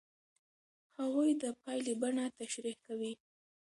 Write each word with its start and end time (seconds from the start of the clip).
هغوی 0.99 1.29
د 1.41 1.43
پایلې 1.61 1.93
بڼه 2.01 2.25
تشریح 2.39 2.77
کوي. 2.87 3.13